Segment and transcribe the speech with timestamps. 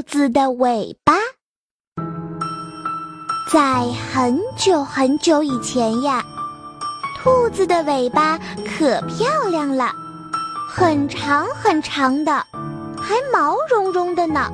[0.00, 1.12] 兔子的尾巴。
[3.52, 6.24] 在很久很久以前呀，
[7.18, 9.92] 兔子的尾巴可漂亮了，
[10.66, 12.32] 很长很长的，
[12.98, 14.50] 还毛茸茸的呢。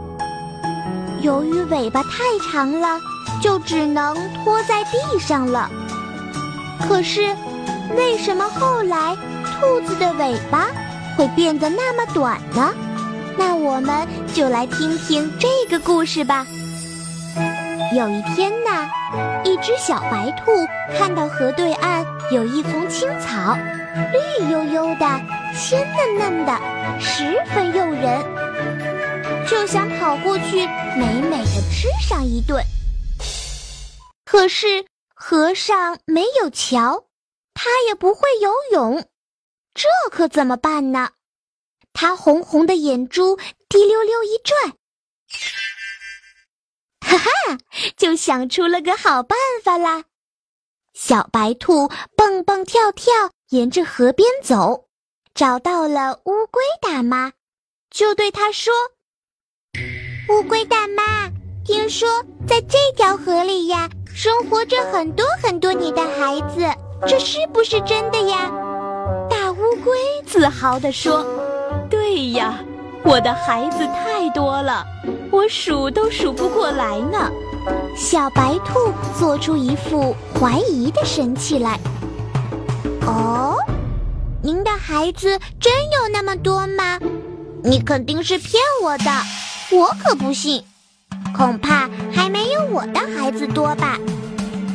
[1.23, 2.99] 由于尾巴太长了，
[3.41, 5.71] 就只能拖在地上了。
[6.89, 7.21] 可是，
[7.97, 10.67] 为什么后来兔子的尾巴
[11.17, 12.75] 会变得那么短呢？
[13.39, 16.46] 那我们就来听听这个故事吧。
[17.95, 18.89] 有一天呢，
[19.45, 20.67] 一只小白兔
[20.99, 23.57] 看到河对岸有一丛青草，
[24.12, 25.07] 绿油油的，
[25.54, 26.53] 鲜嫩嫩的，
[27.00, 28.25] 十分诱人，
[29.46, 32.62] 就想跑过去美美的吃上一顿。
[34.25, 37.05] 可是河上没有桥，
[37.55, 39.05] 它也不会游泳，
[39.73, 41.11] 这可怎么办呢？
[41.98, 43.39] 他红红的眼珠
[43.70, 44.75] 滴溜溜一转，
[47.00, 47.31] 哈哈，
[47.97, 50.05] 就想出了个好办法啦！
[50.93, 53.15] 小白兔蹦蹦跳跳
[53.48, 54.89] 沿着河边走，
[55.35, 57.33] 找到了乌龟大妈，
[57.91, 58.75] 就对她说
[60.29, 61.31] ：“乌龟大妈，
[61.65, 66.61] 听说在这条河里呀，生活着很多很多你的孩子，
[67.09, 68.51] 这是不是真的呀？”
[69.31, 71.25] 大乌龟自豪地说。
[72.37, 72.59] 呀，
[73.03, 74.84] 我的孩子太多了，
[75.31, 77.31] 我数都数不过来呢。
[77.97, 81.79] 小白兔做出一副怀疑的神气来。
[83.07, 83.57] 哦，
[84.42, 87.01] 您的孩子真有那么多吗？
[87.64, 89.11] 你肯定是骗我的，
[89.73, 90.62] 我可不信。
[91.37, 93.98] 恐怕还没有我的孩子多吧？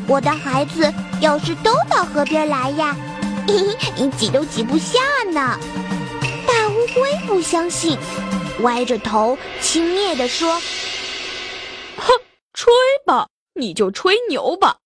[0.08, 2.96] 我的孩子要是都到河边来呀，
[3.48, 3.54] 嘿
[3.96, 5.00] 嘿，挤都挤不下
[5.32, 5.58] 呢。
[6.92, 7.98] 乌龟不相信，
[8.64, 10.60] 歪着头轻蔑地说
[11.96, 12.22] ：“哼，
[12.54, 12.74] 吹
[13.06, 14.80] 吧，你就吹牛吧！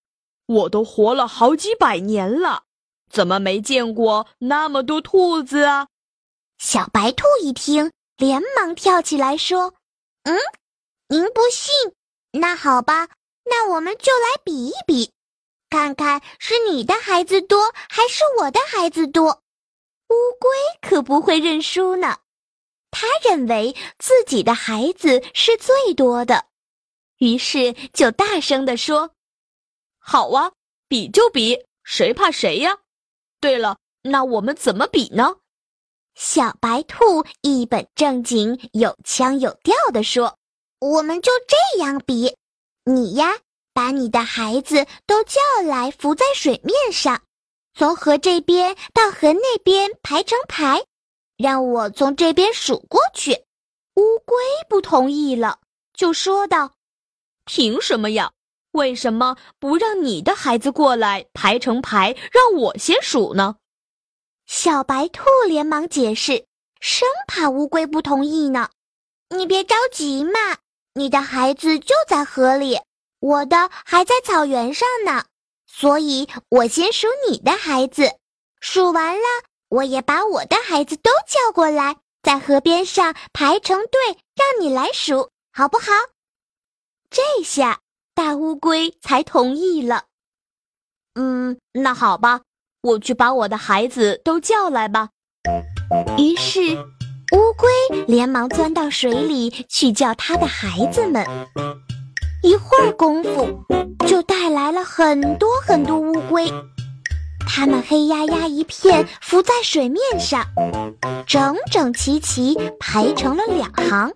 [0.46, 2.66] 我都活了好几百年了，
[3.10, 5.88] 怎么没见过那么多兔子啊？”
[6.62, 9.74] 小白兔一听，连忙跳起来说
[10.26, 10.38] ：“嗯，
[11.08, 11.74] 您不信？
[12.34, 13.08] 那好吧，
[13.46, 15.10] 那我们就来比一比，
[15.72, 19.42] 看看是你的孩子多还是我的孩子多。”
[20.08, 20.52] 乌龟
[20.96, 22.20] 可不会认输呢，
[22.90, 26.46] 他认为自己的孩子是最多的，
[27.18, 29.12] 于是就大声地说
[30.00, 30.54] ：“好啊，
[30.88, 32.78] 比就比，谁怕谁呀？
[33.42, 35.36] 对了，那我们怎么比呢？”
[36.16, 40.38] 小白兔一本正经、有腔有调地说
[40.80, 42.38] ：“我们就这样比，
[42.86, 43.40] 你呀，
[43.74, 47.22] 把你的孩子都叫来，浮在水面上。”
[47.78, 50.86] 从河这边到河那边排成排，
[51.38, 53.34] 让我从这边数过去。
[53.96, 54.38] 乌龟
[54.70, 55.60] 不同意了，
[55.94, 56.72] 就说道
[57.44, 58.32] ：“凭什么呀？
[58.72, 63.58] 为什么不让你的孩子过来排成排，让我先数呢？”
[64.48, 66.46] 小白兔连忙解释，
[66.80, 68.70] 生怕乌龟不同意呢。
[69.36, 70.40] 你别着急嘛，
[70.94, 72.80] 你的孩子就在河里，
[73.20, 75.26] 我的还在草原上呢。
[75.78, 78.10] 所以我先数你的孩子，
[78.62, 79.26] 数完了，
[79.68, 85.88] 我也把我的孩子都叫过来，在河边上排成队，让你来数，好不好？
[87.10, 87.82] 这下
[88.14, 90.06] 大乌龟才同意了。
[91.16, 92.44] 嗯，那好吧，
[92.82, 95.10] 我去把我的孩子都叫来吧。
[96.18, 96.78] 于是，
[97.34, 101.28] 乌龟连忙钻到水里去叫它的孩子们。
[102.46, 103.60] 一会儿功夫，
[104.06, 106.48] 就带来了很多很多乌龟，
[107.48, 110.46] 它们黑压压一片浮在水面上，
[111.26, 114.14] 整整齐齐排成了两行，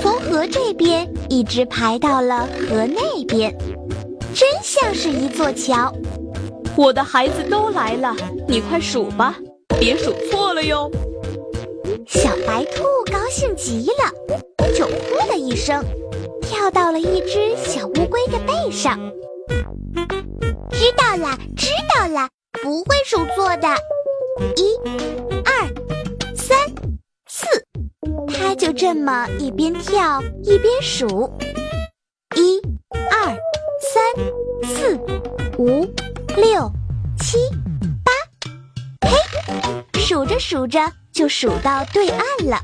[0.00, 3.52] 从河这边一直排到了河那边，
[4.32, 5.92] 真像是一座桥。
[6.76, 8.14] 我的孩子都来了，
[8.46, 9.34] 你快数吧，
[9.80, 10.88] 别数错了哟。
[12.06, 15.84] 小白兔高兴极了，就呼的一声。
[16.58, 18.98] 跳到了一只小乌龟的背上，
[20.72, 22.28] 知道了，知道了，
[22.60, 23.68] 不会数错的。
[24.56, 24.76] 一、
[25.44, 26.58] 二、三、
[27.28, 27.46] 四，
[28.34, 31.32] 它就这么一边跳一边数，
[32.34, 32.60] 一、
[33.08, 33.36] 二、
[33.80, 34.02] 三、
[34.64, 34.96] 四、
[35.58, 35.86] 五、
[36.36, 36.68] 六、
[37.20, 37.38] 七、
[38.04, 38.12] 八，
[39.08, 40.80] 嘿，数着数着
[41.12, 42.60] 就数到对岸了。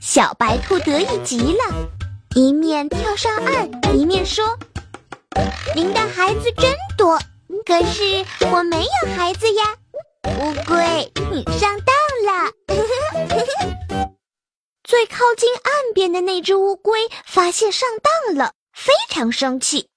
[0.00, 1.93] 小白兔得意极了。
[2.34, 4.44] 一面跳上岸，一面说
[5.76, 7.16] ：“您的孩子真多，
[7.64, 9.76] 可是我没有孩子呀。”
[10.40, 11.94] 乌龟，你上当
[12.26, 12.50] 了。
[14.82, 19.88] 最靠近岸边的那只乌龟发现上当了，非常生气。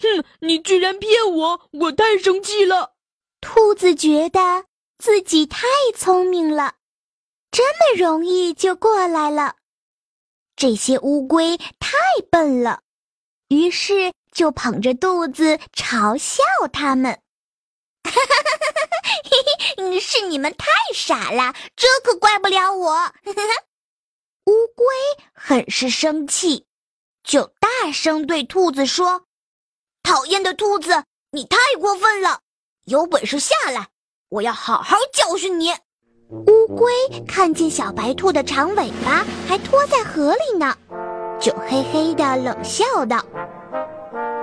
[0.00, 2.94] 哼，你居然骗我，我太生气了。
[3.40, 4.64] 兔子觉得
[4.98, 6.74] 自己太聪明了，
[7.52, 9.54] 这么容易就过来了。
[10.60, 11.96] 这些乌龟太
[12.30, 12.82] 笨了，
[13.48, 17.18] 于是就捧着肚子嘲笑他们。
[18.04, 19.98] 哈哈哈哈哈！
[19.98, 22.94] 是你们太傻了，这可怪不了我。
[24.44, 24.84] 乌龟
[25.32, 26.66] 很是生气，
[27.24, 29.24] 就大声对兔子说
[30.04, 32.42] ：“讨厌的兔子，你太过分了！
[32.84, 33.88] 有本事下来，
[34.28, 35.72] 我要好好教训你。”
[36.28, 36.92] 乌龟
[37.26, 40.72] 看见小白兔的长尾巴还拖在河里呢，
[41.38, 43.20] 就嘿嘿的冷笑道：“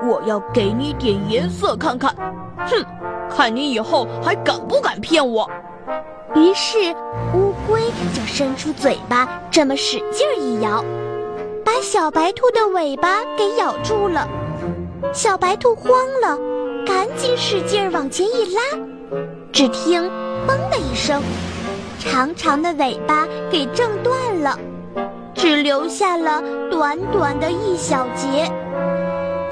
[0.06, 2.14] 我要给你点颜色看看，
[2.58, 2.86] 哼，
[3.30, 5.50] 看你以后还敢不敢骗我。”
[6.36, 6.94] 于是
[7.34, 7.82] 乌龟
[8.14, 10.84] 就伸出嘴巴，这么使劲一摇，
[11.64, 14.28] 把小白兔的尾巴给咬住了。
[15.14, 15.92] 小白兔慌
[16.22, 16.38] 了，
[16.86, 18.62] 赶紧使劲往前一拉，
[19.54, 20.04] 只听
[20.46, 21.22] “嘣”的一声。
[22.10, 24.58] 长长的尾巴给挣断了，
[25.36, 28.50] 只留下了短短的一小节。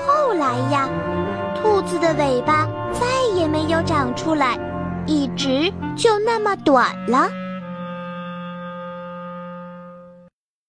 [0.08, 0.90] 后来呀，
[1.62, 3.06] 兔子的尾巴再
[3.36, 4.58] 也没有长出来，
[5.06, 7.30] 一直就那么短了。